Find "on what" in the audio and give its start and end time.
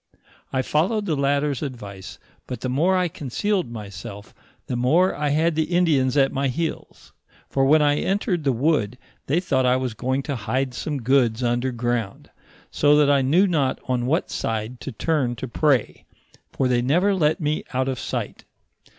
13.87-14.31